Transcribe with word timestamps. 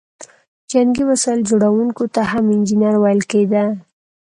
جنګي 0.71 1.03
وسایل 1.09 1.39
جوړوونکو 1.49 2.03
ته 2.13 2.21
هم 2.31 2.45
انجینر 2.55 2.95
ویل 2.97 3.21
کیده. 3.31 3.63